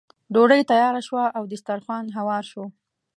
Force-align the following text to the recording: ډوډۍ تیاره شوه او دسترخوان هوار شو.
ډوډۍ 0.33 0.61
تیاره 0.71 1.01
شوه 1.07 1.23
او 1.37 1.43
دسترخوان 1.51 2.05
هوار 2.17 2.43
شو. 2.51 2.65